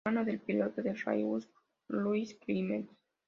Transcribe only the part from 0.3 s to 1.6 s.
piloto de rallyes